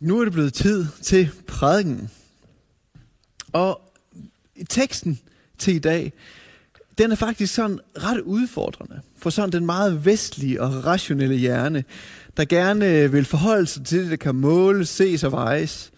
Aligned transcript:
Nu 0.00 0.20
er 0.20 0.24
det 0.24 0.32
blevet 0.32 0.54
tid 0.54 0.86
til 1.02 1.30
prædiken. 1.46 2.10
Og 3.52 3.80
teksten 4.68 5.20
til 5.58 5.74
i 5.74 5.78
dag, 5.78 6.12
den 6.98 7.12
er 7.12 7.16
faktisk 7.16 7.54
sådan 7.54 7.80
ret 7.96 8.20
udfordrende 8.20 9.00
for 9.18 9.30
sådan 9.30 9.52
den 9.52 9.66
meget 9.66 10.04
vestlige 10.04 10.62
og 10.62 10.86
rationelle 10.86 11.36
hjerne, 11.36 11.84
der 12.36 12.44
gerne 12.44 12.86
øh, 12.86 13.12
vil 13.12 13.24
forholde 13.24 13.66
sig 13.66 13.84
til 13.84 14.02
det, 14.02 14.10
der 14.10 14.16
kan 14.16 14.34
måles, 14.34 14.88
ses 14.88 15.24
og 15.24 15.32
vejes. 15.32 15.92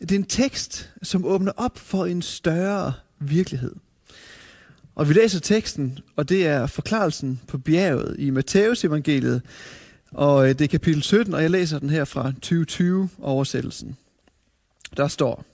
Det 0.00 0.12
er 0.12 0.16
en 0.16 0.24
tekst, 0.24 0.90
som 1.02 1.24
åbner 1.24 1.52
op 1.56 1.78
for 1.78 2.06
en 2.06 2.22
større 2.22 2.92
virkelighed. 3.18 3.74
Og 4.94 5.08
vi 5.08 5.14
læser 5.14 5.40
teksten, 5.40 5.98
og 6.16 6.28
det 6.28 6.46
er 6.46 6.66
forklarelsen 6.66 7.40
på 7.46 7.58
bjerget 7.58 8.16
i 8.18 8.30
Matteus 8.30 8.84
evangeliet, 8.84 9.42
og 10.12 10.48
øh, 10.48 10.48
det 10.48 10.60
er 10.60 10.68
kapitel 10.68 11.02
17, 11.02 11.34
og 11.34 11.42
jeg 11.42 11.50
læser 11.50 11.78
den 11.78 11.90
her 11.90 12.04
fra 12.04 12.32
2020-oversættelsen. 12.46 13.96
Der 14.96 15.08
står, 15.08 15.44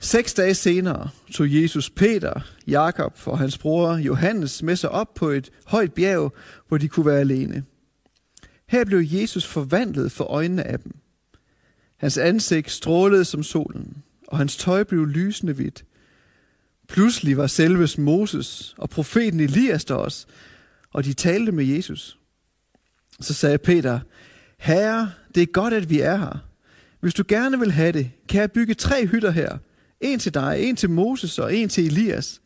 Seks 0.00 0.34
dage 0.34 0.54
senere 0.54 1.08
tog 1.32 1.54
Jesus 1.62 1.90
Peter, 1.90 2.40
Jakob 2.66 3.18
og 3.24 3.38
hans 3.38 3.58
bror 3.58 3.96
Johannes 3.96 4.62
med 4.62 4.76
sig 4.76 4.90
op 4.90 5.14
på 5.14 5.28
et 5.28 5.50
højt 5.66 5.92
bjerg, 5.92 6.34
hvor 6.68 6.78
de 6.78 6.88
kunne 6.88 7.06
være 7.06 7.20
alene. 7.20 7.64
Her 8.66 8.84
blev 8.84 9.00
Jesus 9.04 9.46
forvandlet 9.46 10.12
for 10.12 10.24
øjnene 10.24 10.64
af 10.64 10.78
dem. 10.78 10.92
Hans 11.96 12.18
ansigt 12.18 12.70
strålede 12.70 13.24
som 13.24 13.42
solen, 13.42 14.02
og 14.28 14.38
hans 14.38 14.56
tøj 14.56 14.82
blev 14.82 15.06
lysende 15.06 15.52
hvidt. 15.52 15.84
Pludselig 16.88 17.36
var 17.36 17.46
selves 17.46 17.98
Moses 17.98 18.74
og 18.78 18.90
profeten 18.90 19.40
Elias 19.40 19.84
der 19.84 19.94
også, 19.94 20.26
og 20.92 21.04
de 21.04 21.12
talte 21.12 21.52
med 21.52 21.64
Jesus. 21.64 22.18
Så 23.20 23.34
sagde 23.34 23.58
Peter, 23.58 24.00
Herre, 24.58 25.12
det 25.34 25.42
er 25.42 25.46
godt, 25.46 25.74
at 25.74 25.90
vi 25.90 26.00
er 26.00 26.16
her. 26.16 26.38
Hvis 27.00 27.14
du 27.14 27.24
gerne 27.28 27.58
vil 27.58 27.72
have 27.72 27.92
det, 27.92 28.10
kan 28.28 28.40
jeg 28.40 28.52
bygge 28.52 28.74
tre 28.74 29.06
hytter 29.06 29.30
her. 29.30 29.58
En 30.00 30.18
til 30.18 30.34
dig, 30.34 30.56
en 30.60 30.76
til 30.76 30.90
Moses 30.90 31.38
og 31.38 31.56
en 31.56 31.68
til 31.68 31.86
Elias. 31.86 32.40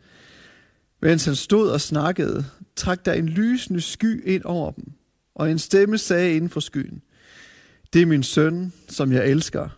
Mens 1.02 1.24
han 1.24 1.34
stod 1.34 1.68
og 1.70 1.80
snakkede, 1.80 2.44
trak 2.76 3.04
der 3.04 3.12
en 3.12 3.28
lysende 3.28 3.80
sky 3.80 4.26
ind 4.26 4.44
over 4.44 4.70
dem, 4.70 4.84
og 5.34 5.50
en 5.50 5.58
stemme 5.58 5.98
sagde 5.98 6.34
inden 6.34 6.50
for 6.50 6.60
skyen, 6.60 7.02
Det 7.92 8.02
er 8.02 8.06
min 8.06 8.22
søn, 8.22 8.72
som 8.88 9.12
jeg 9.12 9.26
elsker. 9.26 9.68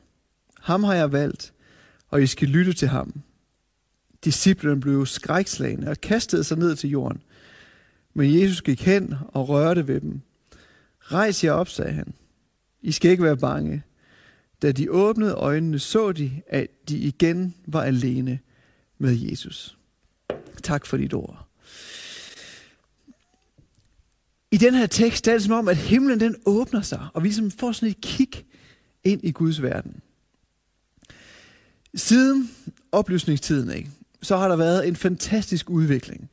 Ham 0.60 0.84
har 0.84 0.94
jeg 0.94 1.12
valgt, 1.12 1.52
og 2.08 2.22
I 2.22 2.26
skal 2.26 2.48
lytte 2.48 2.72
til 2.72 2.88
ham. 2.88 3.22
Disciplen 4.24 4.80
blev 4.80 5.06
skrækslagende 5.06 5.88
og 5.88 6.00
kastede 6.00 6.44
sig 6.44 6.58
ned 6.58 6.76
til 6.76 6.90
jorden. 6.90 7.22
Men 8.14 8.40
Jesus 8.40 8.62
gik 8.62 8.82
hen 8.82 9.14
og 9.28 9.48
rørte 9.48 9.88
ved 9.88 10.00
dem. 10.00 10.20
Rejs 11.12 11.44
jer 11.44 11.52
op, 11.52 11.68
sagde 11.68 11.92
han. 11.92 12.14
I 12.82 12.92
skal 12.92 13.10
ikke 13.10 13.22
være 13.22 13.36
bange. 13.36 13.82
Da 14.62 14.72
de 14.72 14.90
åbnede 14.90 15.34
øjnene, 15.34 15.78
så 15.78 16.12
de, 16.12 16.42
at 16.46 16.88
de 16.88 16.98
igen 16.98 17.54
var 17.66 17.82
alene 17.82 18.38
med 18.98 19.18
Jesus. 19.18 19.78
Tak 20.62 20.86
for 20.86 20.96
dit 20.96 21.14
ord. 21.14 21.46
I 24.50 24.56
den 24.56 24.74
her 24.74 24.86
tekst 24.86 25.24
der 25.24 25.32
er 25.32 25.36
det 25.36 25.44
som 25.44 25.52
om, 25.52 25.68
at 25.68 25.76
himlen 25.76 26.20
den 26.20 26.36
åbner 26.46 26.82
sig, 26.82 27.06
og 27.14 27.22
vi 27.22 27.28
ligesom 27.28 27.50
får 27.50 27.72
sådan 27.72 27.88
et 27.88 28.00
kig 28.00 28.46
ind 29.04 29.20
i 29.24 29.30
Guds 29.30 29.62
verden. 29.62 30.00
Siden 31.94 32.50
oplysningstiden, 32.92 33.70
ikke, 33.70 33.90
så 34.22 34.36
har 34.36 34.48
der 34.48 34.56
været 34.56 34.88
en 34.88 34.96
fantastisk 34.96 35.70
udvikling 35.70 36.30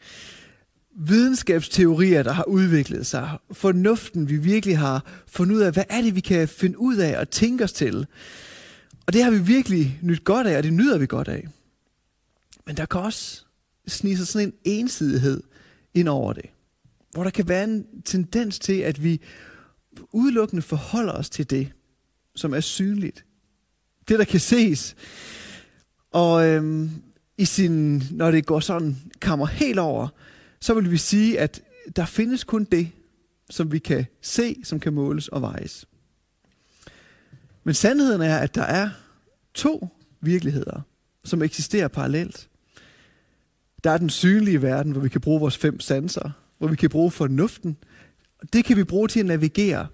videnskabsteorier, 0.97 2.23
der 2.23 2.31
har 2.31 2.43
udviklet 2.43 3.05
sig. 3.05 3.37
Fornuften, 3.51 4.29
vi 4.29 4.37
virkelig 4.37 4.77
har 4.77 5.23
fundet 5.27 5.55
ud 5.55 5.61
af, 5.61 5.73
hvad 5.73 5.83
er 5.89 6.01
det, 6.01 6.15
vi 6.15 6.19
kan 6.19 6.47
finde 6.47 6.79
ud 6.79 6.95
af 6.95 7.19
og 7.19 7.29
tænke 7.29 7.63
os 7.63 7.73
til. 7.73 8.07
Og 9.05 9.13
det 9.13 9.23
har 9.23 9.31
vi 9.31 9.39
virkelig 9.39 9.99
nyt 10.01 10.23
godt 10.23 10.47
af, 10.47 10.57
og 10.57 10.63
det 10.63 10.73
nyder 10.73 10.97
vi 10.97 11.05
godt 11.05 11.27
af. 11.27 11.47
Men 12.65 12.77
der 12.77 12.85
kan 12.85 13.01
også 13.01 13.45
snige 13.87 14.17
sig 14.17 14.27
sådan 14.27 14.47
en 14.47 14.53
ensidighed 14.63 15.43
ind 15.93 16.09
over 16.09 16.33
det. 16.33 16.45
Hvor 17.11 17.23
der 17.23 17.29
kan 17.29 17.47
være 17.47 17.63
en 17.63 17.85
tendens 18.05 18.59
til, 18.59 18.79
at 18.79 19.03
vi 19.03 19.21
udelukkende 20.11 20.61
forholder 20.61 21.13
os 21.13 21.29
til 21.29 21.49
det, 21.49 21.71
som 22.35 22.53
er 22.53 22.59
synligt. 22.59 23.25
Det, 24.07 24.19
der 24.19 24.25
kan 24.25 24.39
ses. 24.39 24.95
Og 26.11 26.47
øhm, 26.47 26.89
i 27.37 27.45
sin, 27.45 28.03
når 28.11 28.31
det 28.31 28.45
går 28.45 28.59
sådan, 28.59 28.97
kommer 29.21 29.45
helt 29.45 29.79
over, 29.79 30.07
så 30.59 30.73
vil 30.73 30.91
vi 30.91 30.97
sige, 30.97 31.39
at 31.39 31.61
der 31.95 32.05
findes 32.05 32.43
kun 32.43 32.63
det, 32.63 32.91
som 33.49 33.71
vi 33.71 33.79
kan 33.79 34.05
se, 34.21 34.55
som 34.63 34.79
kan 34.79 34.93
måles 34.93 35.27
og 35.27 35.41
vejes. 35.41 35.87
Men 37.63 37.73
sandheden 37.73 38.21
er, 38.21 38.37
at 38.37 38.55
der 38.55 38.63
er 38.63 38.89
to 39.53 39.87
virkeligheder, 40.21 40.81
som 41.23 41.41
eksisterer 41.41 41.87
parallelt. 41.87 42.49
Der 43.83 43.91
er 43.91 43.97
den 43.97 44.09
synlige 44.09 44.61
verden, 44.61 44.91
hvor 44.91 45.01
vi 45.01 45.09
kan 45.09 45.21
bruge 45.21 45.39
vores 45.39 45.57
fem 45.57 45.79
sanser, 45.79 46.31
hvor 46.57 46.67
vi 46.67 46.75
kan 46.75 46.89
bruge 46.89 47.11
fornuften. 47.11 47.77
Det 48.53 48.65
kan 48.65 48.77
vi 48.77 48.83
bruge 48.83 49.07
til 49.07 49.19
at 49.19 49.25
navigere 49.25 49.87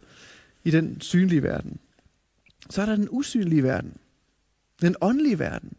i 0.64 0.72
den 0.72 1.02
synlige 1.02 1.44
verden. 1.44 1.80
Så 2.70 2.82
er 2.82 2.86
der 2.86 2.96
den 2.96 3.08
usynlige 3.12 3.64
verden, 3.64 3.94
den 4.82 4.96
åndelige 5.02 5.40
verden. 5.40 5.74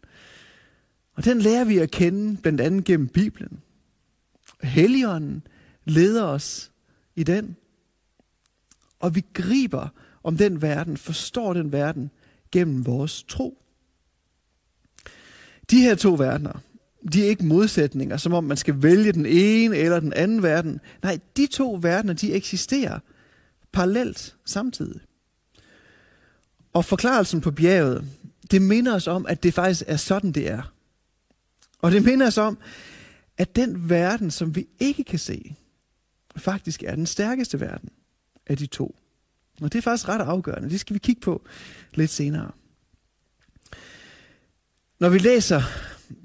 Og 1.13 1.25
den 1.25 1.41
lærer 1.41 1.63
vi 1.63 1.77
at 1.77 1.91
kende 1.91 2.37
blandt 2.41 2.61
andet 2.61 2.85
gennem 2.85 3.07
Bibelen. 3.07 3.61
Helligånden 4.63 5.47
leder 5.85 6.23
os 6.23 6.71
i 7.15 7.23
den. 7.23 7.55
Og 8.99 9.15
vi 9.15 9.25
griber 9.33 9.87
om 10.23 10.37
den 10.37 10.61
verden, 10.61 10.97
forstår 10.97 11.53
den 11.53 11.71
verden 11.71 12.11
gennem 12.51 12.85
vores 12.85 13.23
tro. 13.23 13.61
De 15.71 15.81
her 15.81 15.95
to 15.95 16.13
verdener, 16.13 16.59
de 17.13 17.23
er 17.23 17.27
ikke 17.27 17.45
modsætninger, 17.45 18.17
som 18.17 18.33
om 18.33 18.43
man 18.43 18.57
skal 18.57 18.83
vælge 18.83 19.11
den 19.11 19.25
ene 19.25 19.77
eller 19.77 19.99
den 19.99 20.13
anden 20.13 20.43
verden. 20.43 20.79
Nej, 21.03 21.19
de 21.37 21.47
to 21.47 21.79
verdener, 21.81 22.13
de 22.13 22.33
eksisterer 22.33 22.99
parallelt 23.71 24.35
samtidig. 24.45 25.01
Og 26.73 26.85
forklarelsen 26.85 27.41
på 27.41 27.51
bjerget, 27.51 28.05
det 28.51 28.61
minder 28.61 28.95
os 28.95 29.07
om, 29.07 29.25
at 29.25 29.43
det 29.43 29.53
faktisk 29.53 29.83
er 29.87 29.97
sådan, 29.97 30.31
det 30.31 30.49
er. 30.49 30.73
Og 31.81 31.91
det 31.91 32.03
minder 32.03 32.27
os 32.27 32.37
om, 32.37 32.57
at 33.37 33.55
den 33.55 33.89
verden, 33.89 34.31
som 34.31 34.55
vi 34.55 34.67
ikke 34.79 35.03
kan 35.03 35.19
se, 35.19 35.55
faktisk 36.37 36.83
er 36.83 36.95
den 36.95 37.05
stærkeste 37.05 37.59
verden 37.59 37.89
af 38.47 38.57
de 38.57 38.65
to. 38.65 38.95
Og 39.61 39.73
det 39.73 39.77
er 39.77 39.81
faktisk 39.81 40.09
ret 40.09 40.21
afgørende. 40.21 40.69
Det 40.69 40.79
skal 40.79 40.93
vi 40.93 40.99
kigge 40.99 41.21
på 41.21 41.45
lidt 41.93 42.11
senere. 42.11 42.51
Når 44.99 45.09
vi 45.09 45.17
læser 45.17 45.61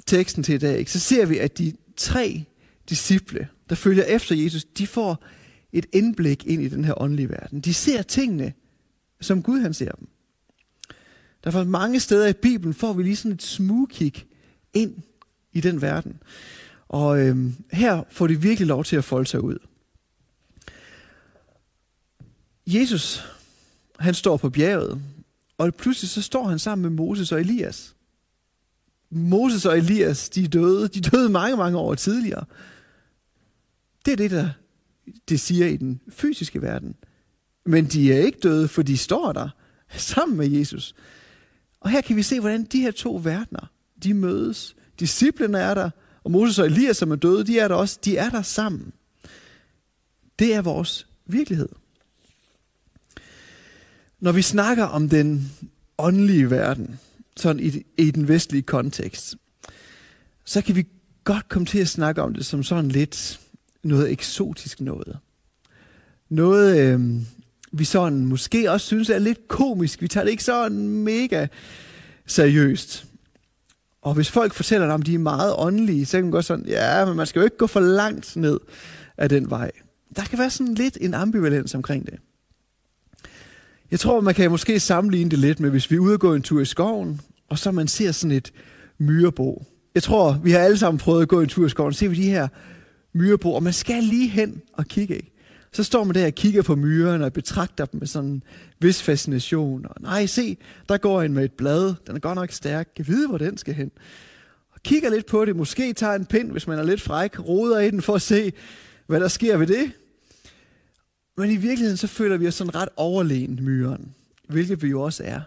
teksten 0.07 0.43
til 0.43 0.55
i 0.55 0.59
dag, 0.59 0.89
så 0.89 0.99
ser 0.99 1.27
vi, 1.27 1.39
at 1.39 1.59
de 1.59 1.73
tre 1.97 2.45
disciple, 2.89 3.49
der 3.69 3.75
følger 3.75 4.05
efter 4.05 4.35
Jesus, 4.35 4.65
de 4.65 4.87
får 4.87 5.25
et 5.73 5.87
indblik 5.93 6.47
ind 6.47 6.63
i 6.63 6.69
den 6.69 6.85
her 6.85 7.03
åndelige 7.03 7.29
verden. 7.29 7.61
De 7.61 7.75
ser 7.75 8.03
tingene, 8.03 8.53
som 9.21 9.43
Gud 9.43 9.61
han 9.61 9.75
ser 9.75 9.93
dem. 9.93 10.09
Der 11.45 11.57
er 11.57 11.65
mange 11.65 12.01
steder 12.01 12.27
i 12.27 12.33
Bibelen, 12.33 12.75
får 12.75 12.93
vi 12.93 13.03
lige 13.03 13.17
sådan 13.17 13.33
et 13.33 13.43
smugkig 13.43 14.27
ind 14.75 14.97
i 15.53 15.61
den 15.61 15.83
verden. 15.83 16.23
Og 16.91 17.21
øhm, 17.21 17.55
her 17.73 18.03
får 18.11 18.27
de 18.27 18.41
virkelig 18.41 18.69
lov 18.69 18.85
til 18.85 18.97
at 18.97 19.05
folde 19.05 19.27
sig 19.27 19.41
ud. 19.41 19.59
Jesus, 22.67 23.25
han 23.99 24.15
står 24.15 24.37
på 24.37 24.51
bjerget, 24.51 25.03
og 25.59 25.75
pludselig 25.75 26.11
så 26.11 26.23
står 26.23 26.49
han 26.49 26.59
sammen 26.59 26.83
med 26.83 26.91
Moses 26.91 27.33
og 27.33 27.41
Elias. 27.41 27.95
Moses 29.11 29.67
og 29.67 29.79
Elias, 29.79 30.29
de 30.29 30.49
døde. 30.49 30.89
De 30.89 31.01
døde 31.01 31.29
mange, 31.29 31.57
mange 31.57 31.79
år 31.79 31.95
tidligere. 31.95 32.45
Det 34.05 34.13
er 34.13 34.17
det, 34.17 34.31
der 34.31 34.51
det 35.29 35.41
siger 35.41 35.67
i 35.67 35.77
den 35.77 36.01
fysiske 36.09 36.63
verden. 36.63 36.95
Men 37.67 37.87
de 37.87 38.13
er 38.13 38.19
ikke 38.19 38.39
døde, 38.43 38.69
for 38.69 38.83
de 38.83 38.97
står 38.97 39.33
der 39.33 39.49
sammen 39.97 40.39
med 40.39 40.49
Jesus. 40.49 40.95
Og 41.81 41.91
her 41.91 42.01
kan 42.01 42.17
vi 42.17 42.23
se, 42.23 42.41
hvordan 42.41 42.65
de 42.65 42.81
her 42.81 42.91
to 42.91 43.21
verdener, 43.25 43.71
de 44.03 44.15
mødes. 44.15 44.77
Disciplene 45.01 45.59
er 45.59 45.75
der, 45.75 45.91
og 46.25 46.31
Moses 46.31 46.59
og 46.59 46.67
Elias, 46.67 46.97
som 46.97 47.11
er 47.11 47.17
døde, 47.17 47.45
de 47.45 47.59
er 47.59 47.69
der 47.69 47.75
også. 47.75 47.99
De 48.05 48.17
er 48.17 48.31
der 48.31 48.43
sammen. 48.43 48.93
Det 50.39 50.55
er 50.55 50.63
vores 50.63 51.07
virkelighed. 51.27 51.69
Når 54.21 54.33
vi 54.33 54.43
snakker 54.43 54.85
om 54.85 55.09
den 55.09 55.53
åndelige 55.99 56.51
verden, 56.51 57.01
sådan 57.37 57.63
i, 57.63 57.85
i 57.99 58.11
den 58.11 58.29
vestlige 58.29 58.63
kontekst, 58.63 59.37
så 60.45 60.63
kan 60.63 60.77
vi 60.77 60.87
godt 61.25 61.49
komme 61.49 61.67
til 61.67 61.79
at 61.79 61.89
snakke 61.89 62.23
om 62.23 62.35
det 62.35 62.47
som 62.47 62.63
sådan 62.63 62.91
lidt 62.91 63.41
noget 63.83 64.11
eksotisk 64.11 64.81
noget. 64.81 65.19
Noget, 66.29 66.79
øh, 66.79 67.01
vi 67.73 67.85
sådan 67.85 68.25
måske 68.25 68.71
også 68.71 68.87
synes 68.87 69.11
er 69.11 69.19
lidt 69.19 69.49
komisk. 69.49 70.03
Vi 70.03 70.09
tager 70.09 70.25
det 70.25 70.31
ikke 70.31 70.45
sådan 70.45 70.89
mega 70.89 71.47
seriøst. 72.27 73.10
Og 74.03 74.15
hvis 74.15 74.31
folk 74.31 74.55
fortæller 74.55 74.87
dig, 74.87 74.95
om 74.95 75.03
de 75.03 75.15
er 75.15 75.19
meget 75.19 75.55
åndelige, 75.59 76.07
så 76.07 76.17
kan 76.17 76.25
man 76.25 76.31
godt 76.31 76.45
sådan, 76.45 76.67
ja, 76.67 77.05
men 77.05 77.17
man 77.17 77.27
skal 77.27 77.41
jo 77.41 77.45
ikke 77.45 77.57
gå 77.57 77.67
for 77.67 77.81
langt 77.81 78.37
ned 78.37 78.61
af 79.17 79.29
den 79.29 79.51
vej. 79.51 79.71
Der 80.17 80.23
kan 80.23 80.39
være 80.39 80.51
sådan 80.51 80.75
lidt 80.75 80.99
en 81.01 81.15
ambivalens 81.15 81.75
omkring 81.75 82.07
det. 82.07 82.15
Jeg 83.91 84.01
tror, 84.01 84.21
man 84.21 84.35
kan 84.35 84.51
måske 84.51 84.81
sammenligne 84.81 85.31
det 85.31 85.39
lidt 85.39 85.61
med, 85.61 85.71
hvis 85.71 85.91
vi 85.91 85.97
er 85.97 86.01
ude 86.01 86.15
og 86.15 86.21
gå 86.21 86.35
en 86.35 86.43
tur 86.43 86.61
i 86.61 86.65
skoven, 86.65 87.21
og 87.49 87.59
så 87.59 87.71
man 87.71 87.89
ser 87.89 88.13
sådan 88.13 88.37
et 88.37 88.53
myrebo. 88.99 89.67
Jeg 89.95 90.03
tror, 90.03 90.41
vi 90.43 90.51
har 90.51 90.59
alle 90.59 90.79
sammen 90.79 90.99
prøvet 90.99 91.23
at 91.23 91.29
gå 91.29 91.41
en 91.41 91.49
tur 91.49 91.67
i 91.67 91.69
skoven, 91.69 91.93
ser 91.93 92.09
vi 92.09 92.17
de 92.17 92.31
her 92.31 92.49
myrebo, 93.13 93.55
og 93.55 93.63
man 93.63 93.73
skal 93.73 94.03
lige 94.03 94.29
hen 94.29 94.63
og 94.73 94.87
kigge, 94.87 95.17
ikke? 95.17 95.33
Så 95.73 95.85
står 95.85 96.05
man 96.05 96.15
der 96.15 96.27
og 96.27 96.33
kigger 96.33 96.63
på 96.63 96.77
myrerne 96.77 97.25
og 97.25 97.33
betragter 97.33 97.85
dem 97.85 97.99
med 97.99 98.07
sådan 98.07 98.31
en 98.31 98.43
vis 98.79 99.03
fascination. 99.03 99.87
Og 99.87 99.97
nej, 100.01 100.27
se, 100.27 100.57
der 100.89 100.99
går 100.99 101.23
en 101.23 101.33
med 101.33 101.45
et 101.45 101.53
blad. 101.53 101.95
Den 102.07 102.17
er 102.17 102.21
godt 102.21 102.35
nok 102.35 102.51
stærk. 102.51 102.89
Jeg 102.99 103.07
vide, 103.07 103.29
hvor 103.29 103.39
den 103.39 103.57
skal 103.57 103.75
hen. 103.75 103.91
Og 104.71 104.81
kigger 104.83 105.11
lidt 105.11 105.27
på 105.27 105.45
det. 105.45 105.57
Måske 105.57 105.93
tager 105.93 106.15
en 106.15 106.27
pind, 106.27 106.51
hvis 106.51 106.67
man 106.67 106.79
er 106.79 106.83
lidt 106.83 107.01
fræk. 107.01 107.39
Roder 107.39 107.81
i 107.81 107.91
den 107.91 108.03
for 108.03 108.15
at 108.15 108.23
se, 108.23 108.53
hvad 109.07 109.21
der 109.21 109.29
sker 109.29 109.57
ved 109.57 109.67
det. 109.67 109.93
Men 111.37 111.51
i 111.51 111.57
virkeligheden 111.57 111.97
så 111.97 112.07
føler 112.07 112.37
vi 112.37 112.47
os 112.47 112.55
sådan 112.55 112.75
ret 112.75 112.89
overlegen 112.97 113.59
myren. 113.63 114.15
Hvilket 114.49 114.83
vi 114.83 114.89
jo 114.89 115.03
også 115.03 115.23
er. 115.25 115.41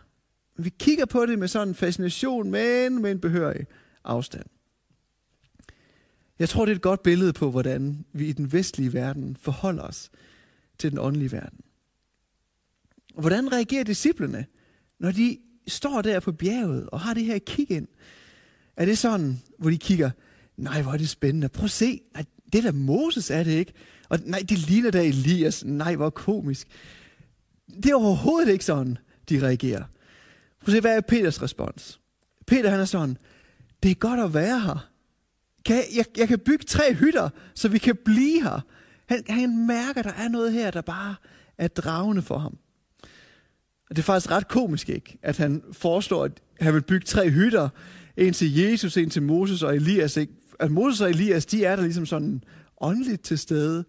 Vi 0.58 0.70
kigger 0.80 1.06
på 1.06 1.25
det 1.25 1.40
med 1.40 1.48
sådan 1.48 1.68
en 1.68 1.75
fascination, 1.75 2.52
men 2.52 3.02
med 3.02 3.12
en 3.12 3.20
behørig 3.20 3.66
afstand. 4.04 4.46
Jeg 6.44 6.50
tror, 6.50 6.66
det 6.66 6.72
er 6.72 6.75
et 6.75 6.81
godt 6.81 7.04
billede 7.04 7.34
på, 7.34 7.51
hvordan 7.51 8.06
vi 8.13 8.28
i 8.28 8.31
den 8.31 8.51
vestlige 8.51 8.94
verden 8.94 9.38
forholder 9.40 9.84
os 9.84 10.12
til 10.78 10.92
den 10.92 11.00
åndelige 11.00 11.31
verden. 11.31 11.60
Hvordan 13.16 13.51
reagerer 13.51 13.84
disciplene, 13.84 14.45
når 15.00 15.12
de 15.12 15.38
står 15.68 16.01
der 16.01 16.19
på 16.19 16.31
bjerget 16.31 16.90
og 16.90 17.00
har 17.00 17.13
det 17.13 17.25
her 17.25 17.40
kig 17.40 17.72
ind? 17.72 17.88
Er 18.78 18.86
det 18.86 18.98
sådan, 18.98 19.42
hvor 19.60 19.69
de 19.69 19.78
kigger, 19.78 20.12
nej, 20.57 20.81
hvor 20.81 20.94
er 20.94 20.98
det 20.98 21.10
spændende. 21.10 21.50
Prøv 21.50 21.66
at 21.66 21.72
se, 21.72 22.01
det 22.54 22.63
der 22.63 22.72
Moses 22.72 23.30
er 23.30 23.44
det 23.44 23.51
ikke. 23.51 23.74
Og 24.10 24.19
nej, 24.25 24.39
det 24.50 24.57
ligner 24.57 24.92
da 24.92 25.04
Elias. 25.04 25.66
Nej, 25.66 25.96
hvor 25.96 26.10
komisk. 26.10 26.68
Det 27.84 27.86
er 27.86 27.96
overhovedet 27.96 28.51
ikke 28.51 28.66
sådan, 28.66 28.98
de 29.30 29.48
reagerer. 29.48 29.84
Prøv 30.62 30.74
at 30.74 30.78
se, 30.78 30.81
hvad 30.81 30.98
er 30.98 31.01
Peters 31.01 31.42
respons? 31.42 32.00
Peter 32.48 32.69
han 32.69 32.80
er 32.80 32.86
sådan, 32.86 33.18
det 33.84 33.92
er 33.92 33.96
godt 33.96 34.19
at 34.19 34.34
være 34.34 34.60
her. 34.60 34.93
Kan 35.65 35.83
jeg, 35.95 36.06
jeg, 36.18 36.27
kan 36.27 36.39
bygge 36.39 36.63
tre 36.63 36.94
hytter, 36.94 37.30
så 37.56 37.68
vi 37.68 37.77
kan 37.77 37.95
blive 38.06 38.44
her. 38.44 38.60
Han, 39.10 39.24
han 39.30 39.68
mærker, 39.68 40.00
at 40.00 40.06
der 40.06 40.24
er 40.24 40.27
noget 40.27 40.54
her, 40.54 40.71
der 40.71 40.81
bare 40.81 41.15
er 41.57 41.68
dragende 41.68 42.21
for 42.21 42.38
ham. 42.38 42.57
Og 43.89 43.95
det 43.95 44.00
er 44.00 44.06
faktisk 44.06 44.31
ret 44.31 44.48
komisk, 44.48 44.89
ikke? 44.89 45.18
At 45.21 45.38
han 45.38 45.62
foreslår, 45.71 46.24
at 46.24 46.42
han 46.60 46.74
vil 46.74 46.81
bygge 46.81 47.06
tre 47.06 47.30
hytter. 47.30 47.69
En 48.18 48.33
til 48.33 48.56
Jesus, 48.56 48.98
en 48.98 49.10
til 49.10 49.21
Moses 49.21 49.63
og 49.63 49.75
Elias. 49.75 50.18
Ikke? 50.18 50.33
At 50.60 50.71
Moses 50.71 51.01
og 51.01 51.10
Elias, 51.10 51.45
de 51.45 51.65
er 51.65 51.75
der 51.75 51.83
ligesom 51.83 52.06
sådan 52.06 52.44
åndeligt 52.81 53.24
til 53.24 53.38
stede. 53.39 53.86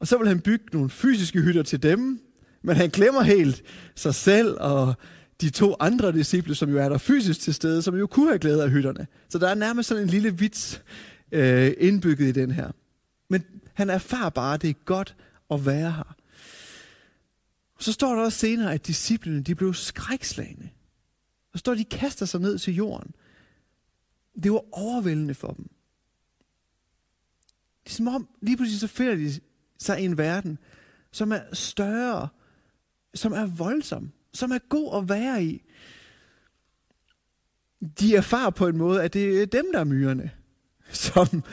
Og 0.00 0.06
så 0.06 0.18
vil 0.18 0.28
han 0.28 0.40
bygge 0.40 0.64
nogle 0.72 0.90
fysiske 0.90 1.40
hytter 1.40 1.62
til 1.62 1.82
dem. 1.82 2.20
Men 2.62 2.76
han 2.76 2.88
glemmer 2.88 3.22
helt 3.22 3.62
sig 3.94 4.14
selv 4.14 4.56
og 4.60 4.94
de 5.40 5.50
to 5.50 5.76
andre 5.80 6.12
disciple, 6.12 6.54
som 6.54 6.70
jo 6.70 6.78
er 6.78 6.88
der 6.88 6.98
fysisk 6.98 7.40
til 7.40 7.54
stede, 7.54 7.82
som 7.82 7.96
jo 7.96 8.06
kunne 8.06 8.28
have 8.28 8.38
glæde 8.38 8.62
af 8.62 8.70
hytterne. 8.70 9.06
Så 9.28 9.38
der 9.38 9.48
er 9.48 9.54
nærmest 9.54 9.88
sådan 9.88 10.02
en 10.02 10.08
lille 10.08 10.38
vits 10.38 10.82
øh, 11.32 11.72
indbygget 11.78 12.28
i 12.28 12.32
den 12.32 12.50
her. 12.50 12.70
Men 13.28 13.44
han 13.74 13.90
erfarer 13.90 14.30
bare, 14.30 14.54
at 14.54 14.62
det 14.62 14.70
er 14.70 14.84
godt 14.84 15.16
at 15.50 15.66
være 15.66 15.92
her. 15.92 16.16
Så 17.78 17.92
står 17.92 18.14
der 18.14 18.22
også 18.22 18.38
senere, 18.38 18.74
at 18.74 18.86
disciplene 18.86 19.42
de 19.42 19.54
blev 19.54 19.74
skrækslagende. 19.74 20.68
Og 21.52 21.58
står, 21.58 21.74
de 21.74 21.84
kaster 21.84 22.26
sig 22.26 22.40
ned 22.40 22.58
til 22.58 22.74
jorden. 22.74 23.14
Det 24.42 24.52
var 24.52 24.62
overvældende 24.72 25.34
for 25.34 25.52
dem. 25.52 25.70
Det 27.84 27.90
er 27.90 27.96
som 27.96 28.08
om, 28.08 28.28
lige 28.42 28.56
pludselig 28.56 28.80
så 28.80 28.86
finder 28.86 29.14
de 29.14 29.40
sig 29.78 30.00
i 30.00 30.04
en 30.04 30.18
verden, 30.18 30.58
som 31.12 31.32
er 31.32 31.40
større, 31.52 32.28
som 33.14 33.32
er 33.32 33.46
voldsom, 33.46 34.12
som 34.38 34.50
er 34.50 34.58
god 34.68 34.98
at 34.98 35.08
være 35.08 35.44
i. 35.44 35.62
De 38.00 38.16
erfarer 38.16 38.50
på 38.50 38.66
en 38.66 38.76
måde, 38.76 39.02
at 39.02 39.12
det 39.12 39.42
er 39.42 39.46
dem, 39.46 39.66
der 39.72 39.80
er 39.80 39.84
myrerne, 39.84 40.30
som 40.92 41.44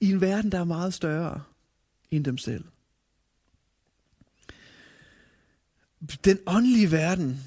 i 0.00 0.10
en 0.10 0.20
verden, 0.20 0.52
der 0.52 0.60
er 0.60 0.64
meget 0.64 0.94
større 0.94 1.42
end 2.10 2.24
dem 2.24 2.38
selv. 2.38 2.64
Den 6.24 6.38
åndelige 6.46 6.92
verden 6.92 7.40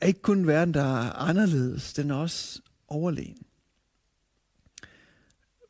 er 0.00 0.06
ikke 0.06 0.22
kun 0.22 0.38
en 0.38 0.46
verden, 0.46 0.74
der 0.74 0.82
er 0.82 1.12
anderledes, 1.12 1.92
den 1.92 2.10
er 2.10 2.14
også 2.14 2.60
overlegen. 2.88 3.42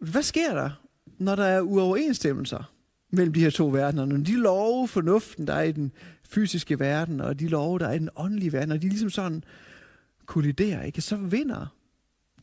Hvad 0.00 0.22
sker 0.22 0.54
der, 0.54 0.70
når 1.18 1.36
der 1.36 1.44
er 1.44 1.60
uoverensstemmelser 1.60 2.72
mellem 3.10 3.32
de 3.32 3.40
her 3.40 3.50
to 3.50 3.68
verdener? 3.68 4.04
Når 4.04 4.16
de 4.16 4.32
love 4.32 4.88
fornuften, 4.88 5.46
der 5.46 5.54
er 5.54 5.62
i 5.62 5.72
den 5.72 5.92
fysiske 6.30 6.78
verden, 6.78 7.20
og 7.20 7.40
de 7.40 7.48
love, 7.48 7.78
der 7.78 7.88
er 7.88 7.92
i 7.92 7.98
den 7.98 8.10
åndelige 8.16 8.52
verden, 8.52 8.72
og 8.72 8.82
de 8.82 8.88
ligesom 8.88 9.10
sådan 9.10 9.44
kolliderer, 10.26 10.82
ikke? 10.82 11.00
så 11.00 11.16
vinder 11.16 11.66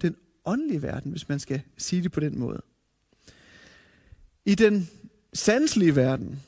den 0.01 0.15
åndelige 0.45 0.81
verden, 0.81 1.11
hvis 1.11 1.29
man 1.29 1.39
skal 1.39 1.61
sige 1.77 2.03
det 2.03 2.11
på 2.11 2.19
den 2.19 2.39
måde. 2.39 2.61
I 4.45 4.55
den 4.55 4.89
sanselige 5.33 5.95
verden, 5.95 6.43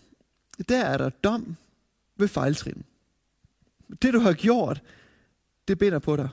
der 0.69 0.85
er 0.85 0.97
der 0.97 1.09
dom 1.09 1.55
ved 2.17 2.27
fejltrin. 2.27 2.83
Det 4.01 4.13
du 4.13 4.19
har 4.19 4.33
gjort, 4.33 4.81
det 5.67 5.77
binder 5.77 5.99
på 5.99 6.15
dig, 6.15 6.29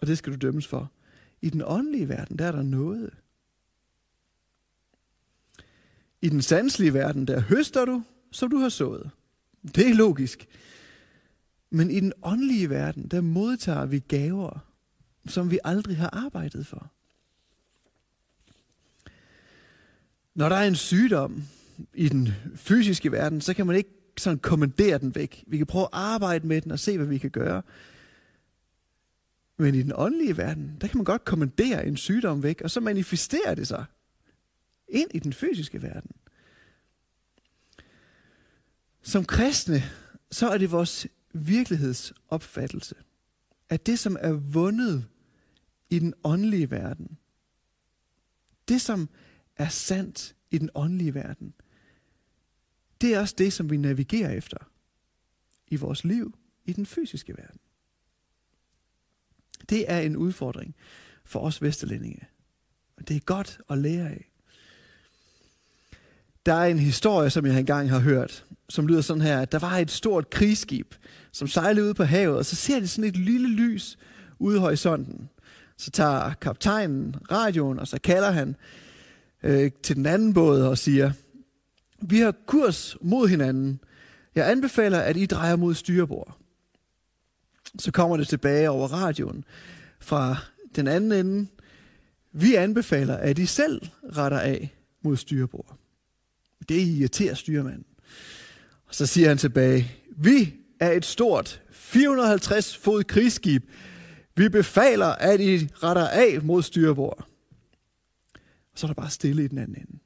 og 0.00 0.06
det 0.06 0.18
skal 0.18 0.32
du 0.32 0.38
dømmes 0.38 0.66
for. 0.66 0.90
I 1.42 1.50
den 1.50 1.62
åndelige 1.64 2.08
verden, 2.08 2.38
der 2.38 2.46
er 2.46 2.52
der 2.52 2.62
noget. 2.62 3.10
I 6.22 6.28
den 6.28 6.42
sanselige 6.42 6.94
verden, 6.94 7.26
der 7.26 7.40
høster 7.40 7.84
du, 7.84 8.02
som 8.32 8.50
du 8.50 8.58
har 8.58 8.68
sået. 8.68 9.10
Det 9.74 9.88
er 9.88 9.94
logisk. 9.94 10.46
Men 11.70 11.90
i 11.90 12.00
den 12.00 12.12
åndelige 12.22 12.70
verden, 12.70 13.08
der 13.08 13.20
modtager 13.20 13.86
vi 13.86 13.98
gaver, 13.98 14.58
som 15.28 15.50
vi 15.50 15.58
aldrig 15.64 15.96
har 15.96 16.10
arbejdet 16.12 16.66
for. 16.66 16.92
Når 20.34 20.48
der 20.48 20.56
er 20.56 20.66
en 20.66 20.76
sygdom 20.76 21.44
i 21.94 22.08
den 22.08 22.28
fysiske 22.54 23.12
verden, 23.12 23.40
så 23.40 23.54
kan 23.54 23.66
man 23.66 23.76
ikke 23.76 23.90
sådan 24.18 24.38
kommandere 24.38 24.98
den 24.98 25.14
væk. 25.14 25.44
Vi 25.46 25.56
kan 25.56 25.66
prøve 25.66 25.84
at 25.84 25.88
arbejde 25.92 26.46
med 26.46 26.60
den 26.60 26.72
og 26.72 26.78
se, 26.78 26.96
hvad 26.96 27.06
vi 27.06 27.18
kan 27.18 27.30
gøre. 27.30 27.62
Men 29.58 29.74
i 29.74 29.82
den 29.82 29.92
åndelige 29.94 30.36
verden, 30.36 30.76
der 30.80 30.86
kan 30.86 30.98
man 30.98 31.04
godt 31.04 31.24
kommandere 31.24 31.86
en 31.86 31.96
sygdom 31.96 32.42
væk, 32.42 32.60
og 32.60 32.70
så 32.70 32.80
manifesterer 32.80 33.54
det 33.54 33.68
sig 33.68 33.84
ind 34.88 35.10
i 35.14 35.18
den 35.18 35.32
fysiske 35.32 35.82
verden. 35.82 36.10
Som 39.06 39.24
kristne, 39.24 39.82
så 40.30 40.48
er 40.48 40.58
det 40.58 40.70
vores 40.70 41.06
virkelighedsopfattelse, 41.34 42.94
at 43.68 43.86
det, 43.86 43.98
som 43.98 44.16
er 44.20 44.32
vundet 44.32 45.08
i 45.90 45.98
den 45.98 46.14
åndelige 46.24 46.70
verden, 46.70 47.18
det, 48.68 48.80
som 48.80 49.08
er 49.56 49.68
sandt 49.68 50.36
i 50.50 50.58
den 50.58 50.70
åndelige 50.74 51.14
verden, 51.14 51.54
det 53.00 53.14
er 53.14 53.20
også 53.20 53.34
det, 53.38 53.52
som 53.52 53.70
vi 53.70 53.76
navigerer 53.76 54.32
efter 54.32 54.58
i 55.66 55.76
vores 55.76 56.04
liv 56.04 56.38
i 56.64 56.72
den 56.72 56.86
fysiske 56.86 57.36
verden. 57.36 57.60
Det 59.68 59.90
er 59.90 60.00
en 60.00 60.16
udfordring 60.16 60.74
for 61.24 61.40
os 61.40 61.62
vesterlændinge. 61.62 62.28
Og 62.96 63.08
det 63.08 63.16
er 63.16 63.20
godt 63.20 63.60
at 63.70 63.78
lære 63.78 64.10
af. 64.10 64.30
Der 66.46 66.54
er 66.54 66.66
en 66.66 66.78
historie, 66.78 67.30
som 67.30 67.46
jeg 67.46 67.58
engang 67.58 67.90
har 67.90 67.98
hørt, 67.98 68.44
som 68.68 68.86
lyder 68.86 69.00
sådan 69.00 69.22
her, 69.22 69.40
at 69.40 69.52
der 69.52 69.58
var 69.58 69.76
et 69.76 69.90
stort 69.90 70.30
krigsskib, 70.30 70.94
som 71.32 71.48
sejlede 71.48 71.88
ud 71.88 71.94
på 71.94 72.04
havet, 72.04 72.38
og 72.38 72.44
så 72.44 72.56
ser 72.56 72.80
de 72.80 72.88
sådan 72.88 73.08
et 73.08 73.16
lille 73.16 73.48
lys 73.48 73.98
ude 74.38 74.56
i 74.56 74.60
horisonten. 74.60 75.28
Så 75.76 75.90
tager 75.90 76.32
kaptajnen 76.34 77.16
radioen, 77.30 77.78
og 77.78 77.88
så 77.88 78.00
kalder 78.00 78.30
han 78.30 78.56
øh, 79.42 79.70
til 79.82 79.96
den 79.96 80.06
anden 80.06 80.34
båd 80.34 80.62
og 80.62 80.78
siger, 80.78 81.12
vi 82.02 82.20
har 82.20 82.34
kurs 82.46 82.96
mod 83.00 83.28
hinanden. 83.28 83.80
Jeg 84.34 84.50
anbefaler, 84.50 84.98
at 84.98 85.16
I 85.16 85.26
drejer 85.26 85.56
mod 85.56 85.74
styrbord. 85.74 86.38
Så 87.78 87.92
kommer 87.92 88.16
det 88.16 88.28
tilbage 88.28 88.70
over 88.70 88.88
radioen 88.88 89.44
fra 90.00 90.36
den 90.76 90.88
anden 90.88 91.12
ende. 91.12 91.46
Vi 92.32 92.54
anbefaler, 92.54 93.16
at 93.16 93.38
I 93.38 93.46
selv 93.46 93.88
retter 94.16 94.38
af 94.38 94.74
mod 95.02 95.16
styrbord. 95.16 95.78
Det 96.68 96.80
irriterer 96.80 97.34
styrmanden. 97.34 97.84
Og 98.86 98.94
så 98.94 99.06
siger 99.06 99.28
han 99.28 99.38
tilbage, 99.38 99.92
vi 100.16 100.54
er 100.80 100.92
et 100.92 101.04
stort 101.04 101.62
450 101.70 102.76
fod 102.76 103.04
krigsskib. 103.04 103.70
Vi 104.36 104.48
befaler, 104.48 105.06
at 105.06 105.40
I 105.40 105.68
retter 105.82 106.08
af 106.08 106.42
mod 106.42 106.62
styrbord. 106.62 107.26
Og 108.72 108.78
så 108.78 108.86
er 108.86 108.88
der 108.88 108.94
bare 108.94 109.10
stille 109.10 109.44
i 109.44 109.48
den 109.48 109.58
anden 109.58 109.76
ende. 109.76 109.98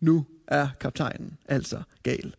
Nu 0.00 0.26
er 0.46 0.68
kaptajnen 0.80 1.38
altså 1.48 1.82
gal. 2.02 2.34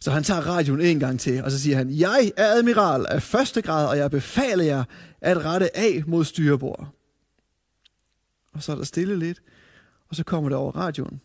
Så 0.00 0.10
han 0.10 0.24
tager 0.24 0.40
radioen 0.40 0.80
en 0.80 1.00
gang 1.00 1.20
til, 1.20 1.44
og 1.44 1.50
så 1.50 1.60
siger 1.60 1.76
han, 1.76 1.90
jeg 1.90 2.32
er 2.36 2.46
admiral 2.46 3.06
af 3.06 3.22
første 3.22 3.62
grad, 3.62 3.88
og 3.88 3.98
jeg 3.98 4.10
befaler 4.10 4.64
jer 4.64 4.84
at 5.20 5.44
rette 5.44 5.76
af 5.76 6.02
mod 6.06 6.24
styrbord. 6.24 6.88
Og 8.52 8.62
så 8.62 8.72
er 8.72 8.76
der 8.76 8.84
stille 8.84 9.18
lidt, 9.18 9.42
og 10.08 10.16
så 10.16 10.24
kommer 10.24 10.48
det 10.48 10.58
over 10.58 10.72
radioen. 10.72 11.20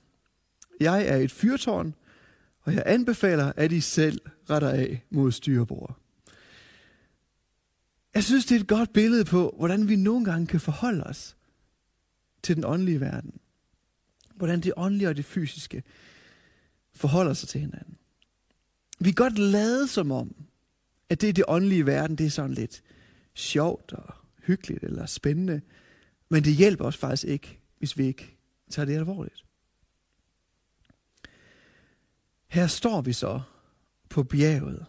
Jeg 0.81 1.07
er 1.07 1.17
et 1.17 1.31
fyrtårn, 1.31 1.95
og 2.61 2.73
jeg 2.73 2.83
anbefaler, 2.85 3.53
at 3.55 3.71
I 3.71 3.81
selv 3.81 4.21
retter 4.49 4.69
af 4.69 5.05
mod 5.09 5.31
styrbord. 5.31 5.97
Jeg 8.13 8.23
synes, 8.23 8.45
det 8.45 8.55
er 8.55 8.59
et 8.59 8.67
godt 8.67 8.93
billede 8.93 9.25
på, 9.25 9.55
hvordan 9.57 9.89
vi 9.89 9.95
nogle 9.95 10.25
gange 10.25 10.47
kan 10.47 10.59
forholde 10.59 11.03
os 11.03 11.37
til 12.43 12.55
den 12.55 12.65
åndelige 12.65 13.01
verden. 13.01 13.39
Hvordan 14.35 14.61
det 14.61 14.73
åndelige 14.77 15.09
og 15.09 15.17
det 15.17 15.25
fysiske 15.25 15.83
forholder 16.93 17.33
sig 17.33 17.49
til 17.49 17.61
hinanden. 17.61 17.97
Vi 18.99 19.11
kan 19.11 19.23
godt 19.23 19.39
lade 19.39 19.87
som 19.87 20.11
om, 20.11 20.35
at 21.09 21.21
det 21.21 21.29
er 21.29 21.33
det 21.33 21.43
åndelige 21.47 21.85
verden, 21.85 22.15
det 22.15 22.25
er 22.25 22.29
sådan 22.29 22.53
lidt 22.53 22.83
sjovt 23.33 23.93
og 23.93 24.13
hyggeligt 24.43 24.83
eller 24.83 25.05
spændende. 25.05 25.61
Men 26.29 26.43
det 26.43 26.53
hjælper 26.53 26.85
os 26.85 26.97
faktisk 26.97 27.23
ikke, 27.23 27.59
hvis 27.77 27.97
vi 27.97 28.05
ikke 28.05 28.37
tager 28.69 28.85
det 28.85 28.95
alvorligt. 28.95 29.45
Her 32.51 32.67
står 32.67 33.01
vi 33.01 33.13
så 33.13 33.41
på 34.09 34.23
bjerget 34.23 34.85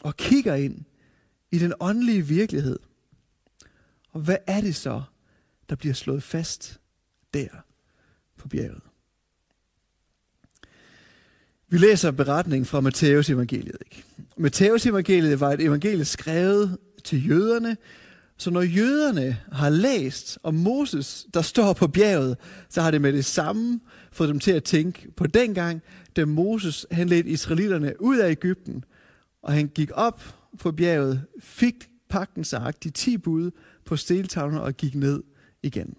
og 0.00 0.16
kigger 0.16 0.54
ind 0.54 0.84
i 1.50 1.58
den 1.58 1.72
åndelige 1.80 2.26
virkelighed. 2.26 2.78
Og 4.10 4.20
hvad 4.20 4.36
er 4.46 4.60
det 4.60 4.76
så, 4.76 5.02
der 5.68 5.76
bliver 5.76 5.94
slået 5.94 6.22
fast 6.22 6.80
der 7.34 7.48
på 8.36 8.48
bjerget? 8.48 8.82
Vi 11.68 11.78
læser 11.78 12.10
beretningen 12.10 12.66
fra 12.66 12.80
Matteus 12.80 13.30
evangeliet. 13.30 13.78
Ikke? 13.90 14.04
Matteus 14.36 14.86
evangeliet 14.86 15.40
var 15.40 15.52
et 15.52 15.60
evangelie 15.60 16.04
skrevet 16.04 16.78
til 17.04 17.28
jøderne, 17.28 17.76
så 18.36 18.50
når 18.50 18.62
jøderne 18.62 19.36
har 19.52 19.70
læst 19.70 20.38
om 20.42 20.54
Moses, 20.54 21.26
der 21.34 21.42
står 21.42 21.72
på 21.72 21.88
bjerget, 21.88 22.36
så 22.68 22.82
har 22.82 22.90
det 22.90 23.00
med 23.00 23.12
det 23.12 23.24
samme 23.24 23.80
fået 24.12 24.28
dem 24.28 24.38
til 24.38 24.52
at 24.52 24.64
tænke 24.64 25.10
på 25.16 25.26
dengang, 25.26 25.82
da 26.16 26.24
Moses 26.24 26.86
han 26.90 27.08
ledte 27.08 27.30
israelitterne 27.30 27.94
ud 28.00 28.18
af 28.18 28.30
Ægypten, 28.30 28.84
og 29.42 29.52
han 29.52 29.68
gik 29.68 29.90
op 29.94 30.22
på 30.58 30.72
bjerget, 30.72 31.26
fik 31.40 31.88
pagtens 32.08 32.52
ark, 32.52 32.82
de 32.84 32.90
ti 32.90 33.18
bud 33.18 33.50
på 33.84 33.96
steltavlen 33.96 34.58
og 34.58 34.76
gik 34.76 34.94
ned 34.94 35.22
igen. 35.62 35.96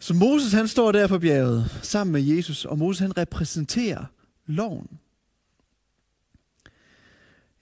Så 0.00 0.14
Moses 0.14 0.52
han 0.52 0.68
står 0.68 0.92
der 0.92 1.06
på 1.06 1.18
bjerget 1.18 1.78
sammen 1.82 2.12
med 2.12 2.22
Jesus, 2.22 2.64
og 2.64 2.78
Moses 2.78 3.00
han 3.00 3.16
repræsenterer 3.18 4.04
loven. 4.46 4.88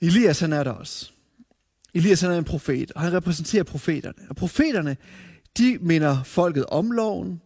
Elias 0.00 0.40
han 0.40 0.52
er 0.52 0.64
der 0.64 0.70
også. 0.70 1.11
Elias 1.94 2.20
han 2.20 2.30
er 2.30 2.38
en 2.38 2.44
profet, 2.44 2.92
og 2.92 3.00
han 3.00 3.12
repræsenterer 3.12 3.64
profeterne. 3.64 4.28
Og 4.28 4.36
profeterne, 4.36 4.96
de 5.58 5.78
minder 5.80 6.22
folket 6.22 6.66
om 6.66 6.90
loven, 6.90 7.40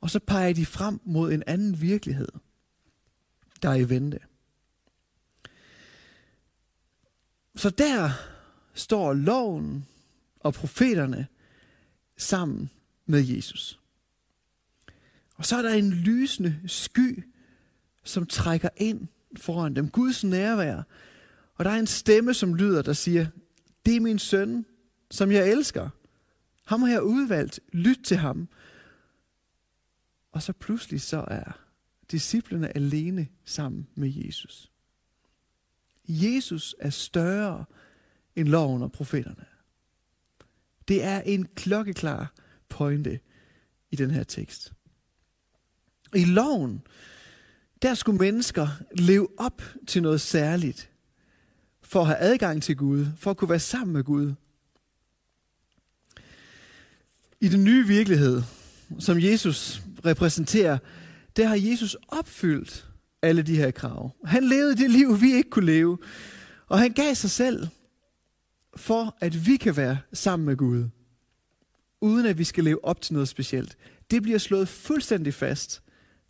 og 0.00 0.10
så 0.10 0.18
peger 0.18 0.52
de 0.52 0.66
frem 0.66 1.00
mod 1.04 1.32
en 1.32 1.42
anden 1.46 1.80
virkelighed, 1.80 2.28
der 3.62 3.68
er 3.68 3.74
i 3.74 3.88
vente. 3.88 4.18
Så 7.56 7.70
der 7.70 8.10
står 8.74 9.12
loven 9.12 9.86
og 10.40 10.54
profeterne 10.54 11.26
sammen 12.16 12.70
med 13.06 13.26
Jesus. 13.26 13.80
Og 15.34 15.44
så 15.44 15.56
er 15.56 15.62
der 15.62 15.70
en 15.70 15.90
lysende 15.90 16.60
sky, 16.66 17.24
som 18.04 18.26
trækker 18.26 18.68
ind 18.76 19.08
foran 19.36 19.76
dem. 19.76 19.90
Guds 19.90 20.24
nærvær. 20.24 20.82
Og 21.54 21.64
der 21.64 21.70
er 21.70 21.78
en 21.78 21.86
stemme, 21.86 22.34
som 22.34 22.54
lyder, 22.54 22.82
der 22.82 22.92
siger, 22.92 23.26
det 23.88 23.96
er 23.96 24.00
min 24.00 24.18
søn, 24.18 24.66
som 25.10 25.32
jeg 25.32 25.50
elsker. 25.50 25.88
Ham 26.66 26.82
har 26.82 26.88
jeg 26.88 27.02
udvalgt. 27.02 27.60
Lyt 27.72 27.98
til 28.04 28.16
ham. 28.16 28.48
Og 30.32 30.42
så 30.42 30.52
pludselig 30.52 31.00
så 31.00 31.24
er 31.28 31.60
disciplene 32.10 32.76
alene 32.76 33.28
sammen 33.44 33.88
med 33.94 34.12
Jesus. 34.14 34.72
Jesus 36.08 36.74
er 36.78 36.90
større 36.90 37.64
end 38.36 38.48
loven 38.48 38.82
og 38.82 38.92
profeterne. 38.92 39.44
Det 40.88 41.04
er 41.04 41.20
en 41.20 41.48
klokkeklar 41.54 42.32
pointe 42.68 43.20
i 43.90 43.96
den 43.96 44.10
her 44.10 44.24
tekst. 44.24 44.72
I 46.14 46.24
loven, 46.24 46.82
der 47.82 47.94
skulle 47.94 48.18
mennesker 48.18 48.68
leve 48.98 49.28
op 49.38 49.62
til 49.86 50.02
noget 50.02 50.20
særligt, 50.20 50.90
for 51.88 52.00
at 52.00 52.06
have 52.06 52.18
adgang 52.18 52.62
til 52.62 52.76
Gud, 52.76 53.06
for 53.16 53.30
at 53.30 53.36
kunne 53.36 53.50
være 53.50 53.58
sammen 53.58 53.92
med 53.92 54.04
Gud. 54.04 54.34
I 57.40 57.48
den 57.48 57.64
nye 57.64 57.86
virkelighed, 57.86 58.42
som 58.98 59.20
Jesus 59.20 59.82
repræsenterer, 60.04 60.78
der 61.36 61.46
har 61.46 61.56
Jesus 61.56 61.96
opfyldt 62.08 62.88
alle 63.22 63.42
de 63.42 63.56
her 63.56 63.70
krav. 63.70 64.16
Han 64.24 64.44
levede 64.44 64.76
det 64.76 64.90
liv, 64.90 65.20
vi 65.20 65.32
ikke 65.32 65.50
kunne 65.50 65.66
leve. 65.66 65.98
Og 66.66 66.78
han 66.78 66.92
gav 66.92 67.14
sig 67.14 67.30
selv 67.30 67.68
for, 68.76 69.16
at 69.20 69.46
vi 69.46 69.56
kan 69.56 69.76
være 69.76 69.98
sammen 70.12 70.46
med 70.46 70.56
Gud, 70.56 70.88
uden 72.00 72.26
at 72.26 72.38
vi 72.38 72.44
skal 72.44 72.64
leve 72.64 72.84
op 72.84 73.00
til 73.00 73.12
noget 73.12 73.28
specielt. 73.28 73.76
Det 74.10 74.22
bliver 74.22 74.38
slået 74.38 74.68
fuldstændig 74.68 75.34
fast 75.34 75.82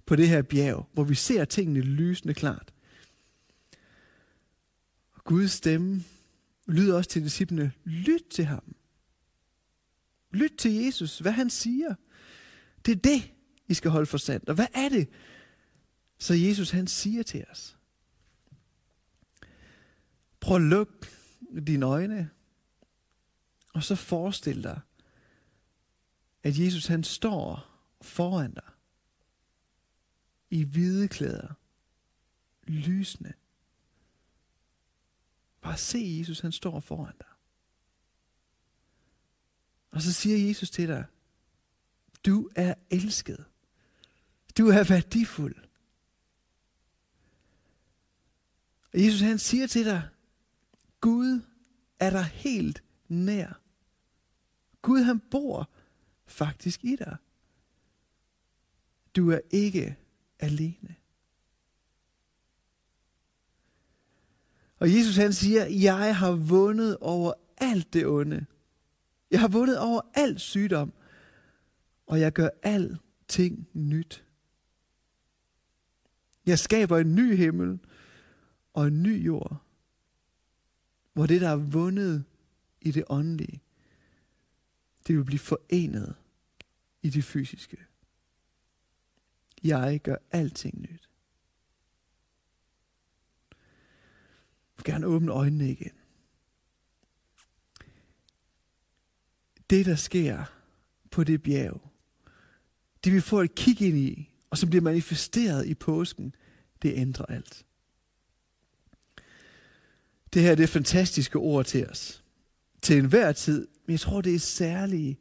på 0.06 0.16
det 0.16 0.28
her 0.28 0.42
bjerg, 0.42 0.88
hvor 0.92 1.04
vi 1.04 1.14
ser 1.14 1.44
tingene 1.44 1.80
lysende 1.80 2.34
klart. 2.34 2.72
Guds 5.28 5.52
stemme 5.52 6.04
lyder 6.66 6.96
også 6.96 7.10
til 7.10 7.22
disciplene, 7.22 7.72
lyt 7.84 8.24
til 8.30 8.44
ham. 8.44 8.76
Lyt 10.30 10.52
til 10.58 10.72
Jesus, 10.72 11.18
hvad 11.18 11.32
han 11.32 11.50
siger. 11.50 11.94
Det 12.86 12.92
er 12.92 13.00
det, 13.00 13.34
I 13.66 13.74
skal 13.74 13.90
holde 13.90 14.06
for 14.06 14.18
sandt. 14.18 14.48
Og 14.48 14.54
hvad 14.54 14.66
er 14.74 14.88
det, 14.88 15.08
så 16.18 16.34
Jesus 16.34 16.70
han 16.70 16.86
siger 16.86 17.22
til 17.22 17.44
os? 17.50 17.78
Prøv 20.40 20.56
at 20.56 20.62
lukke 20.62 21.08
dine 21.66 21.86
øjne, 21.86 22.30
og 23.74 23.82
så 23.82 23.94
forestil 23.94 24.62
dig, 24.62 24.80
at 26.42 26.58
Jesus 26.58 26.86
han 26.86 27.04
står 27.04 27.78
foran 28.00 28.52
dig 28.52 28.68
i 30.50 30.62
hvide 30.62 31.08
klæder, 31.08 31.54
lysende. 32.66 33.32
Bare 35.68 35.78
se 35.78 36.16
Jesus, 36.18 36.40
han 36.40 36.52
står 36.52 36.80
foran 36.80 37.14
dig. 37.18 37.26
Og 39.90 40.02
så 40.02 40.12
siger 40.12 40.48
Jesus 40.48 40.70
til 40.70 40.88
dig, 40.88 41.04
du 42.26 42.50
er 42.56 42.74
elsket. 42.90 43.44
Du 44.58 44.68
er 44.68 44.84
værdifuld. 44.88 45.56
Og 48.92 49.04
Jesus 49.04 49.20
han 49.20 49.38
siger 49.38 49.66
til 49.66 49.84
dig, 49.84 50.08
Gud 51.00 51.40
er 51.98 52.10
der 52.10 52.22
helt 52.22 52.84
nær. 53.08 53.60
Gud 54.82 55.02
han 55.02 55.20
bor 55.20 55.70
faktisk 56.26 56.84
i 56.84 56.96
dig. 56.96 57.16
Du 59.16 59.30
er 59.30 59.40
ikke 59.50 59.96
alene. 60.38 60.96
Og 64.78 64.94
Jesus 64.94 65.16
han 65.16 65.32
siger, 65.32 65.66
jeg 65.66 66.16
har 66.16 66.32
vundet 66.32 66.96
over 66.96 67.32
alt 67.56 67.92
det 67.92 68.06
onde. 68.06 68.46
Jeg 69.30 69.40
har 69.40 69.48
vundet 69.48 69.78
over 69.78 70.00
al 70.14 70.38
sygdom, 70.38 70.92
og 72.06 72.20
jeg 72.20 72.32
gør 72.32 72.48
alting 72.62 73.68
nyt. 73.72 74.24
Jeg 76.46 76.58
skaber 76.58 76.98
en 76.98 77.14
ny 77.14 77.36
himmel 77.36 77.78
og 78.72 78.86
en 78.86 79.02
ny 79.02 79.26
jord, 79.26 79.56
hvor 81.12 81.26
det, 81.26 81.40
der 81.40 81.48
er 81.48 81.56
vundet 81.56 82.24
i 82.80 82.90
det 82.90 83.04
åndelige, 83.08 83.60
det 85.06 85.16
vil 85.16 85.24
blive 85.24 85.38
forenet 85.38 86.14
i 87.02 87.10
det 87.10 87.24
fysiske. 87.24 87.76
Jeg 89.64 90.00
gør 90.00 90.16
alting 90.30 90.80
nyt. 90.80 91.07
Skal 94.88 94.92
han 94.92 95.04
åbne 95.04 95.32
øjnene 95.32 95.70
igen. 95.70 95.92
Det, 99.70 99.86
der 99.86 99.94
sker 99.94 100.44
på 101.10 101.24
det 101.24 101.42
bjerg, 101.42 101.80
det 103.04 103.12
vi 103.12 103.20
får 103.20 103.42
et 103.42 103.54
kig 103.54 103.82
ind 103.82 103.98
i, 103.98 104.30
og 104.50 104.58
som 104.58 104.68
bliver 104.70 104.82
manifesteret 104.82 105.66
i 105.66 105.74
påsken, 105.74 106.34
det 106.82 106.92
ændrer 106.94 107.26
alt. 107.26 107.66
Det 110.32 110.42
her 110.42 110.54
det 110.54 110.62
er 110.62 110.66
fantastiske 110.66 111.38
ord 111.38 111.64
til 111.64 111.86
os. 111.86 112.24
Til 112.82 112.98
enhver 112.98 113.32
tid. 113.32 113.68
Men 113.86 113.92
jeg 113.92 114.00
tror, 114.00 114.20
det 114.20 114.34
er 114.34 114.38
særlige 114.38 115.18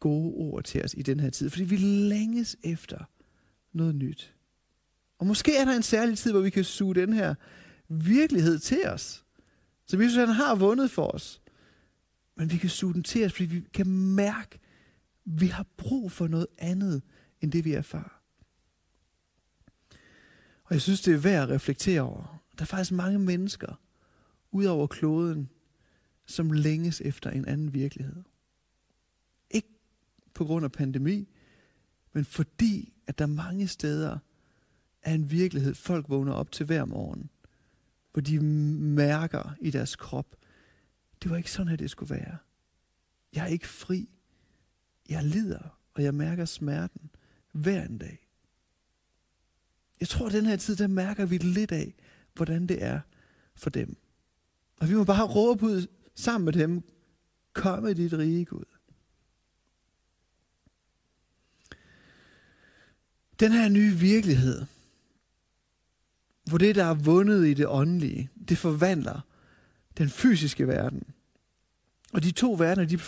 gode 0.00 0.34
ord 0.34 0.64
til 0.64 0.84
os 0.84 0.94
i 0.94 1.02
den 1.02 1.20
her 1.20 1.30
tid. 1.30 1.50
Fordi 1.50 1.64
vi 1.64 1.76
længes 1.76 2.56
efter 2.64 3.04
noget 3.72 3.94
nyt. 3.94 4.34
Og 5.18 5.26
måske 5.26 5.56
er 5.56 5.64
der 5.64 5.72
en 5.72 5.82
særlig 5.82 6.18
tid, 6.18 6.32
hvor 6.32 6.40
vi 6.40 6.50
kan 6.50 6.64
suge 6.64 6.94
den 6.94 7.12
her 7.12 7.34
virkelighed 7.92 8.58
til 8.58 8.86
os. 8.86 9.24
Så 9.86 9.98
Jesus 9.98 10.16
han 10.16 10.28
har 10.28 10.54
vundet 10.54 10.90
for 10.90 11.06
os. 11.06 11.42
Men 12.34 12.50
vi 12.50 12.56
kan 12.56 12.70
suge 12.70 12.94
den 12.94 13.02
til 13.02 13.24
os, 13.24 13.32
fordi 13.32 13.44
vi 13.44 13.60
kan 13.60 13.86
mærke, 13.88 14.54
at 14.54 14.60
vi 15.24 15.46
har 15.46 15.66
brug 15.76 16.12
for 16.12 16.26
noget 16.26 16.46
andet, 16.58 17.02
end 17.40 17.52
det 17.52 17.64
vi 17.64 17.72
erfarer. 17.72 18.22
Og 20.64 20.74
jeg 20.74 20.82
synes, 20.82 21.00
det 21.00 21.14
er 21.14 21.18
værd 21.18 21.42
at 21.42 21.54
reflektere 21.54 22.00
over. 22.00 22.42
Der 22.58 22.62
er 22.62 22.66
faktisk 22.66 22.92
mange 22.92 23.18
mennesker, 23.18 23.80
ud 24.50 24.64
over 24.64 24.86
kloden, 24.86 25.48
som 26.26 26.52
længes 26.52 27.00
efter 27.00 27.30
en 27.30 27.44
anden 27.44 27.74
virkelighed. 27.74 28.22
Ikke 29.50 29.68
på 30.34 30.44
grund 30.44 30.64
af 30.64 30.72
pandemi, 30.72 31.28
men 32.12 32.24
fordi, 32.24 32.92
at 33.06 33.18
der 33.18 33.26
mange 33.26 33.68
steder 33.68 34.18
er 35.02 35.14
en 35.14 35.30
virkelighed, 35.30 35.74
folk 35.74 36.08
vågner 36.08 36.32
op 36.32 36.52
til 36.52 36.66
hver 36.66 36.84
morgen, 36.84 37.30
hvor 38.12 38.22
de 38.22 38.40
mærker 38.40 39.54
i 39.60 39.70
deres 39.70 39.96
krop, 39.96 40.36
det 41.22 41.30
var 41.30 41.36
ikke 41.36 41.50
sådan, 41.50 41.72
at 41.72 41.78
det 41.78 41.90
skulle 41.90 42.14
være. 42.14 42.38
Jeg 43.32 43.42
er 43.42 43.48
ikke 43.48 43.68
fri. 43.68 44.08
Jeg 45.08 45.24
lider, 45.24 45.78
og 45.94 46.02
jeg 46.02 46.14
mærker 46.14 46.44
smerten 46.44 47.10
hver 47.52 47.84
en 47.84 47.98
dag. 47.98 48.28
Jeg 50.00 50.08
tror, 50.08 50.26
at 50.26 50.32
den 50.32 50.46
her 50.46 50.56
tid, 50.56 50.76
der 50.76 50.86
mærker 50.86 51.26
vi 51.26 51.38
lidt 51.38 51.72
af, 51.72 51.94
hvordan 52.34 52.66
det 52.66 52.82
er 52.82 53.00
for 53.54 53.70
dem. 53.70 53.96
Og 54.80 54.88
vi 54.88 54.94
må 54.94 55.04
bare 55.04 55.26
råbe 55.26 55.66
ud 55.66 55.86
sammen 56.14 56.44
med 56.44 56.52
dem, 56.52 56.82
kom 57.52 57.86
i 57.86 57.94
dit 57.94 58.12
rige, 58.12 58.44
Gud. 58.44 58.64
Den 63.40 63.52
her 63.52 63.68
nye 63.68 63.94
virkelighed, 63.94 64.64
hvor 66.44 66.58
det, 66.58 66.74
der 66.74 66.84
er 66.84 66.94
vundet 66.94 67.46
i 67.46 67.54
det 67.54 67.66
åndelige, 67.66 68.30
det 68.48 68.58
forvandler 68.58 69.20
den 69.98 70.08
fysiske 70.08 70.68
verden. 70.68 71.02
Og 72.12 72.22
de 72.22 72.30
to 72.30 72.52
verdener, 72.52 72.88
de, 72.88 72.98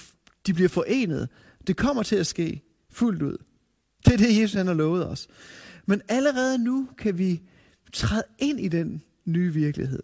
de 0.47 0.55
bliver 0.55 0.69
forenet. 0.69 1.29
Det 1.67 1.77
kommer 1.77 2.03
til 2.03 2.17
at 2.17 2.27
ske 2.27 2.63
fuldt 2.91 3.23
ud. 3.23 3.37
Det 4.05 4.13
er 4.13 4.17
det, 4.17 4.41
Jesus 4.41 4.55
han 4.55 4.67
har 4.67 4.75
lovet 4.75 5.09
os. 5.09 5.29
Men 5.87 6.03
allerede 6.09 6.59
nu 6.59 6.89
kan 6.99 7.19
vi 7.19 7.43
træde 7.93 8.25
ind 8.39 8.61
i 8.61 8.69
den 8.69 9.03
nye 9.25 9.53
virkelighed. 9.53 10.03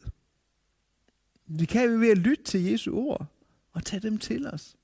Vi 1.47 1.65
kan 1.65 1.93
vi 1.93 2.01
ved 2.01 2.11
at 2.11 2.19
lytte 2.19 2.45
til 2.45 2.65
Jesu 2.65 2.95
ord 2.95 3.27
og 3.73 3.85
tage 3.85 4.01
dem 4.01 4.19
til 4.19 4.47
os. 4.47 4.77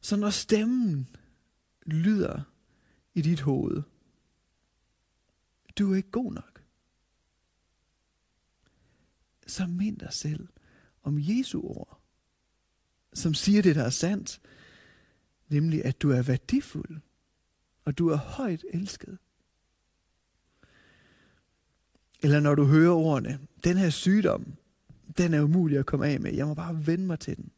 Så 0.00 0.16
når 0.16 0.30
stemmen 0.30 1.08
lyder 1.86 2.40
i 3.14 3.20
dit 3.20 3.40
hoved, 3.40 3.82
du 5.78 5.92
er 5.92 5.96
ikke 5.96 6.10
god 6.10 6.32
nok, 6.32 6.62
så 9.46 9.66
mind 9.66 9.98
dig 9.98 10.12
selv 10.12 10.48
om 11.02 11.18
Jesu 11.18 11.60
ord, 11.62 12.00
som 13.12 13.34
siger 13.34 13.62
det, 13.62 13.76
der 13.76 13.84
er 13.84 13.90
sandt, 13.90 14.40
nemlig 15.48 15.84
at 15.84 16.02
du 16.02 16.10
er 16.10 16.22
værdifuld, 16.22 17.00
og 17.84 17.98
du 17.98 18.08
er 18.08 18.16
højt 18.16 18.64
elsket. 18.72 19.18
Eller 22.22 22.40
når 22.40 22.54
du 22.54 22.64
hører 22.64 22.94
ordene, 22.94 23.46
den 23.64 23.76
her 23.76 23.90
sygdom, 23.90 24.56
den 25.18 25.34
er 25.34 25.42
umulig 25.42 25.78
at 25.78 25.86
komme 25.86 26.06
af 26.06 26.20
med, 26.20 26.34
jeg 26.34 26.46
må 26.46 26.54
bare 26.54 26.86
vende 26.86 27.06
mig 27.06 27.20
til 27.20 27.36
den. 27.36 27.50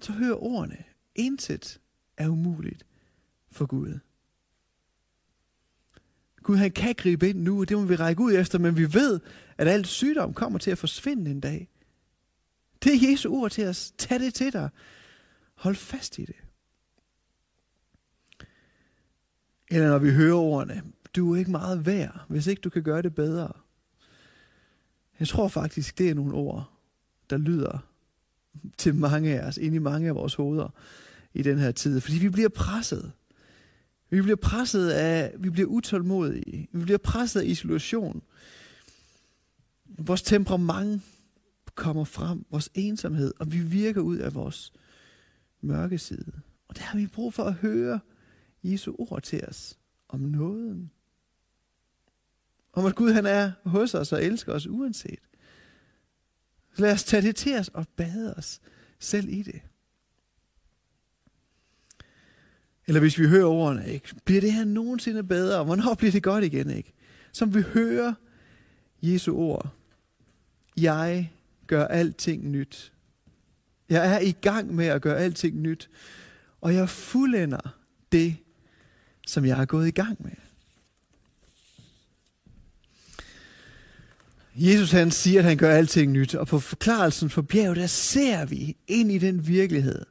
Så 0.00 0.12
hør 0.12 0.34
ordene, 0.34 0.84
intet 1.14 1.80
er 2.16 2.28
umuligt 2.28 2.86
for 3.50 3.66
Gud. 3.66 3.98
Gud 6.48 6.56
han 6.56 6.70
kan 6.70 6.94
gribe 6.94 7.28
ind 7.28 7.42
nu, 7.42 7.60
og 7.60 7.68
det 7.68 7.76
må 7.76 7.84
vi 7.84 7.96
række 7.96 8.22
ud 8.22 8.32
efter, 8.32 8.58
men 8.58 8.76
vi 8.76 8.94
ved, 8.94 9.20
at 9.58 9.68
alt 9.68 9.86
sygdom 9.86 10.34
kommer 10.34 10.58
til 10.58 10.70
at 10.70 10.78
forsvinde 10.78 11.30
en 11.30 11.40
dag. 11.40 11.68
Det 12.84 12.92
er 12.92 13.10
Jesu 13.10 13.32
ord 13.32 13.50
til 13.50 13.66
os. 13.66 13.92
Tag 13.98 14.20
det 14.20 14.34
til 14.34 14.52
dig. 14.52 14.68
Hold 15.54 15.74
fast 15.74 16.18
i 16.18 16.24
det. 16.24 16.36
Eller 19.70 19.88
når 19.88 19.98
vi 19.98 20.10
hører 20.10 20.36
ordene, 20.36 20.82
du 21.16 21.34
er 21.34 21.38
ikke 21.38 21.50
meget 21.50 21.86
værd, 21.86 22.24
hvis 22.28 22.46
ikke 22.46 22.60
du 22.60 22.70
kan 22.70 22.82
gøre 22.82 23.02
det 23.02 23.14
bedre. 23.14 23.52
Jeg 25.20 25.28
tror 25.28 25.48
faktisk, 25.48 25.98
det 25.98 26.10
er 26.10 26.14
nogle 26.14 26.34
ord, 26.34 26.72
der 27.30 27.38
lyder 27.38 27.78
til 28.78 28.94
mange 28.94 29.40
af 29.40 29.46
os, 29.46 29.56
ind 29.56 29.74
i 29.74 29.78
mange 29.78 30.08
af 30.08 30.14
vores 30.14 30.34
hoveder 30.34 30.74
i 31.34 31.42
den 31.42 31.58
her 31.58 31.72
tid. 31.72 32.00
Fordi 32.00 32.18
vi 32.18 32.28
bliver 32.28 32.48
presset. 32.48 33.12
Vi 34.10 34.22
bliver 34.22 34.36
presset 34.36 34.90
af, 34.90 35.34
vi 35.38 35.50
bliver 35.50 35.68
utålmodige. 35.68 36.68
Vi 36.72 36.84
bliver 36.84 36.98
presset 36.98 37.40
af 37.40 37.44
isolation. 37.44 38.22
Vores 39.84 40.22
temperament 40.22 41.02
kommer 41.74 42.04
frem, 42.04 42.44
vores 42.50 42.70
ensomhed, 42.74 43.32
og 43.38 43.52
vi 43.52 43.60
virker 43.60 44.00
ud 44.00 44.16
af 44.16 44.34
vores 44.34 44.72
mørke 45.60 45.98
side. 45.98 46.32
Og 46.68 46.76
der 46.76 46.82
har 46.82 46.98
vi 46.98 47.06
brug 47.06 47.34
for 47.34 47.44
at 47.44 47.54
høre 47.54 48.00
Jesu 48.62 48.94
ord 48.98 49.22
til 49.22 49.44
os 49.44 49.78
om 50.08 50.20
nåden. 50.20 50.90
Om 52.72 52.86
at 52.86 52.94
Gud 52.94 53.12
han 53.12 53.26
er 53.26 53.52
hos 53.64 53.94
os 53.94 54.12
og 54.12 54.24
elsker 54.24 54.52
os 54.52 54.66
uanset. 54.66 55.18
Så 56.74 56.82
lad 56.82 56.92
os 56.92 57.04
tage 57.04 57.22
det 57.22 57.36
til 57.36 57.58
os 57.58 57.68
og 57.68 57.88
bade 57.88 58.34
os 58.34 58.60
selv 58.98 59.28
i 59.28 59.42
det. 59.42 59.60
Eller 62.88 63.00
hvis 63.00 63.18
vi 63.18 63.26
hører 63.26 63.46
ordene, 63.46 63.92
ikke? 63.92 64.14
bliver 64.24 64.40
det 64.40 64.52
her 64.52 64.64
nogensinde 64.64 65.22
bedre? 65.22 65.64
Hvornår 65.64 65.94
bliver 65.94 66.12
det 66.12 66.22
godt 66.22 66.44
igen? 66.44 66.70
Ikke? 66.70 66.92
Som 67.32 67.54
vi 67.54 67.62
hører 67.62 68.14
Jesu 69.02 69.36
ord. 69.36 69.68
Jeg 70.76 71.32
gør 71.66 71.84
alting 71.84 72.50
nyt. 72.50 72.92
Jeg 73.88 74.14
er 74.14 74.18
i 74.18 74.32
gang 74.32 74.74
med 74.74 74.86
at 74.86 75.02
gøre 75.02 75.18
alting 75.18 75.60
nyt. 75.60 75.90
Og 76.60 76.74
jeg 76.74 76.88
fuldender 76.88 77.76
det, 78.12 78.36
som 79.26 79.44
jeg 79.44 79.60
er 79.60 79.64
gået 79.64 79.88
i 79.88 79.90
gang 79.90 80.16
med. 80.20 80.32
Jesus 84.54 84.90
han 84.90 85.10
siger, 85.10 85.40
at 85.40 85.44
han 85.44 85.56
gør 85.56 85.74
alting 85.74 86.12
nyt, 86.12 86.34
og 86.34 86.46
på 86.46 86.58
forklarelsen 86.58 87.30
for 87.30 87.42
bjerget, 87.42 87.76
der 87.76 87.86
ser 87.86 88.46
vi 88.46 88.76
ind 88.86 89.12
i 89.12 89.18
den 89.18 89.46
virkelighed, 89.46 90.06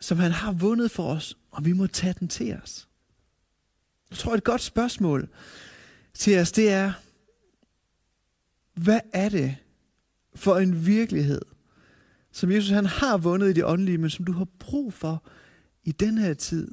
som 0.00 0.18
han 0.18 0.32
har 0.32 0.52
vundet 0.52 0.90
for 0.90 1.14
os, 1.14 1.36
og 1.50 1.64
vi 1.64 1.72
må 1.72 1.86
tage 1.86 2.14
den 2.20 2.28
til 2.28 2.54
os. 2.54 2.88
Jeg 4.10 4.18
tror, 4.18 4.34
et 4.34 4.44
godt 4.44 4.60
spørgsmål 4.60 5.28
til 6.14 6.38
os, 6.38 6.52
det 6.52 6.70
er, 6.70 6.92
hvad 8.74 9.00
er 9.12 9.28
det 9.28 9.56
for 10.34 10.56
en 10.56 10.86
virkelighed, 10.86 11.42
som 12.32 12.50
Jesus 12.50 12.70
han 12.70 12.86
har 12.86 13.18
vundet 13.18 13.50
i 13.50 13.52
det 13.52 13.64
åndelige, 13.64 13.98
men 13.98 14.10
som 14.10 14.24
du 14.24 14.32
har 14.32 14.46
brug 14.58 14.92
for 14.92 15.24
i 15.84 15.92
den 15.92 16.18
her 16.18 16.34
tid 16.34 16.70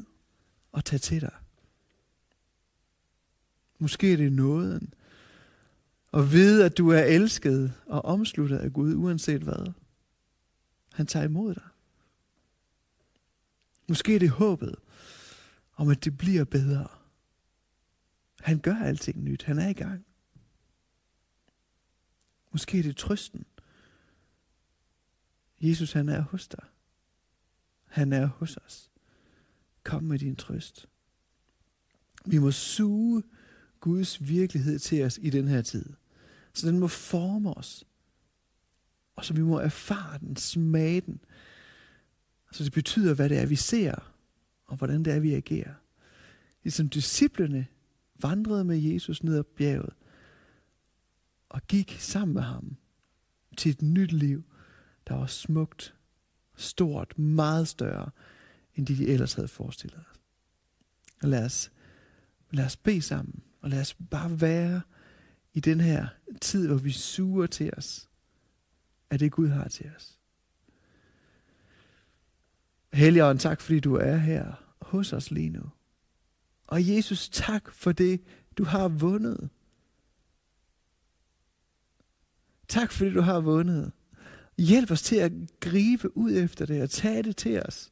at 0.73 0.85
tage 0.85 0.99
til 0.99 1.21
dig? 1.21 1.33
Måske 3.79 4.13
er 4.13 4.17
det 4.17 4.33
nåden. 4.33 4.93
Og 6.11 6.31
vide, 6.31 6.65
at 6.65 6.77
du 6.77 6.89
er 6.89 7.03
elsket 7.03 7.73
og 7.85 8.05
omsluttet 8.05 8.57
af 8.57 8.73
Gud, 8.73 8.95
uanset 8.95 9.41
hvad. 9.41 9.73
Han 10.93 11.07
tager 11.07 11.25
imod 11.25 11.53
dig. 11.53 11.63
Måske 13.87 14.15
er 14.15 14.19
det 14.19 14.29
håbet 14.29 14.75
om, 15.75 15.89
at 15.89 16.03
det 16.03 16.17
bliver 16.17 16.43
bedre. 16.43 16.87
Han 18.39 18.59
gør 18.59 18.75
alting 18.75 19.23
nyt. 19.23 19.43
Han 19.43 19.59
er 19.59 19.67
i 19.67 19.73
gang. 19.73 20.05
Måske 22.51 22.79
er 22.79 22.83
det 22.83 22.97
trøsten. 22.97 23.45
Jesus, 25.61 25.91
han 25.91 26.09
er 26.09 26.21
hos 26.21 26.47
dig. 26.47 26.63
Han 27.85 28.13
er 28.13 28.25
hos 28.25 28.57
os. 28.57 28.91
Kom 29.83 30.03
med 30.03 30.19
din 30.19 30.35
trøst. 30.35 30.89
Vi 32.25 32.37
må 32.37 32.51
suge 32.51 33.23
Guds 33.79 34.27
virkelighed 34.27 34.79
til 34.79 35.03
os 35.03 35.19
i 35.21 35.29
den 35.29 35.47
her 35.47 35.61
tid. 35.61 35.93
Så 36.53 36.67
den 36.67 36.79
må 36.79 36.87
forme 36.87 37.53
os. 37.53 37.85
Og 39.15 39.25
så 39.25 39.33
vi 39.33 39.41
må 39.41 39.59
erfare 39.59 40.19
den, 40.19 40.35
smage 40.35 41.01
den. 41.01 41.19
Så 42.51 42.63
det 42.63 42.71
betyder, 42.71 43.13
hvad 43.13 43.29
det 43.29 43.37
er, 43.37 43.45
vi 43.45 43.55
ser, 43.55 44.13
og 44.65 44.77
hvordan 44.77 45.03
det 45.03 45.13
er, 45.13 45.19
vi 45.19 45.33
agerer. 45.33 45.73
Ligesom 46.63 46.89
disciplene 46.89 47.67
vandrede 48.21 48.63
med 48.63 48.77
Jesus 48.77 49.23
ned 49.23 49.37
ad 49.37 49.43
bjerget, 49.43 49.93
og 51.49 51.61
gik 51.67 51.97
sammen 51.99 52.33
med 52.33 52.41
ham 52.41 52.77
til 53.57 53.71
et 53.71 53.81
nyt 53.81 54.11
liv, 54.11 54.43
der 55.07 55.13
var 55.13 55.25
smukt, 55.25 55.95
stort, 56.55 57.19
meget 57.19 57.67
større, 57.67 58.09
end 58.75 58.85
de, 58.85 58.97
de 58.97 59.07
ellers 59.07 59.33
havde 59.33 59.47
forestillet 59.47 59.99
os. 59.99 60.19
Og 61.21 61.29
lad 61.29 61.45
os, 61.45 61.71
lad 62.51 62.65
os 62.65 62.77
bede 62.77 63.01
sammen, 63.01 63.43
og 63.61 63.69
lad 63.69 63.81
os 63.81 63.93
bare 63.93 64.41
være 64.41 64.81
i 65.53 65.59
den 65.59 65.81
her 65.81 66.07
tid, 66.41 66.67
hvor 66.67 66.77
vi 66.77 66.91
suger 66.91 67.47
til 67.47 67.73
os, 67.77 68.09
af 69.09 69.19
det 69.19 69.31
Gud 69.31 69.47
har 69.47 69.67
til 69.67 69.91
os. 69.95 70.16
Helligånd, 72.93 73.39
tak 73.39 73.61
fordi 73.61 73.79
du 73.79 73.95
er 73.95 74.15
her 74.15 74.53
hos 74.81 75.13
os 75.13 75.31
lige 75.31 75.49
nu. 75.49 75.69
Og 76.67 76.87
Jesus, 76.87 77.29
tak 77.29 77.71
for 77.71 77.91
det, 77.91 78.21
du 78.57 78.63
har 78.63 78.87
vundet. 78.87 79.49
Tak 82.67 82.91
fordi 82.91 83.13
du 83.13 83.21
har 83.21 83.39
vundet. 83.39 83.91
Hjælp 84.57 84.91
os 84.91 85.01
til 85.01 85.15
at 85.15 85.31
gribe 85.59 86.17
ud 86.17 86.31
efter 86.31 86.65
det 86.65 86.81
og 86.81 86.89
tage 86.89 87.23
det 87.23 87.37
til 87.37 87.63
os. 87.63 87.91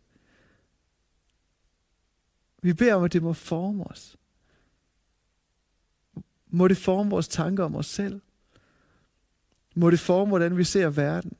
Vi 2.62 2.74
beder 2.74 2.96
om, 2.96 3.04
at 3.04 3.14
det 3.14 3.24
må 3.24 3.34
forme 3.34 3.84
os. 3.84 4.18
Må 6.48 6.68
det 6.68 6.78
forme 6.78 7.10
vores 7.10 7.28
tanker 7.28 7.64
om 7.64 7.76
os 7.76 7.86
selv. 7.86 8.22
Må 9.76 9.90
det 9.90 10.00
forme, 10.00 10.30
hvordan 10.30 10.58
vi 10.58 10.64
ser 10.64 10.90
verden. 10.90 11.38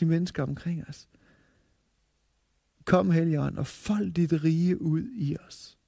De 0.00 0.06
mennesker 0.06 0.42
omkring 0.42 0.88
os. 0.88 1.08
Kom, 2.84 3.10
Helligånd, 3.10 3.58
og 3.58 3.66
fold 3.66 4.10
dit 4.10 4.32
rige 4.44 4.82
ud 4.82 5.02
i 5.14 5.36
os. 5.46 5.78